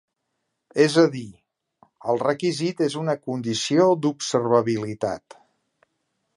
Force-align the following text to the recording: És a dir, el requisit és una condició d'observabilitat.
És 0.85 0.95
a 1.01 1.03
dir, 1.15 1.25
el 2.13 2.17
requisit 2.23 2.81
és 2.87 2.97
una 3.03 3.17
condició 3.29 3.87
d'observabilitat. 4.07 5.41